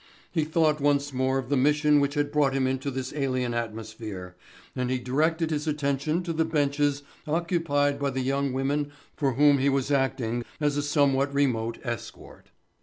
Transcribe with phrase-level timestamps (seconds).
[0.31, 4.35] He thought once more of the mission which had brought him into this alien atmosphere
[4.75, 9.59] and he directed his attention to the benches occupied by the young women for whom
[9.59, 12.49] he was acting as a somewhat remote escort.